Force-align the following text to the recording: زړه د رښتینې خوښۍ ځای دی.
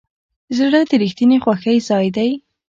زړه 0.57 0.79
د 0.89 0.91
رښتینې 1.01 1.37
خوښۍ 1.43 1.77
ځای 1.87 2.07
دی. 2.17 2.29